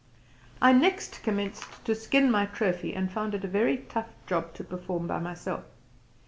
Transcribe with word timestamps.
I 0.59 0.73
next 0.73 1.21
commenced 1.21 1.85
to 1.85 1.93
skin 1.93 2.31
my 2.31 2.47
trophy 2.47 2.95
and 2.95 3.11
found 3.11 3.35
it 3.35 3.45
a 3.45 3.47
very 3.47 3.77
tough 3.77 4.09
job 4.25 4.55
to 4.55 4.63
perform 4.63 5.05
by 5.05 5.19
myself. 5.19 5.63